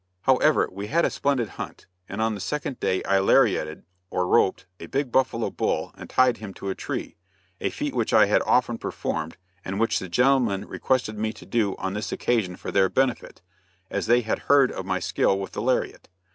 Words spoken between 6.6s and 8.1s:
a tree, a feat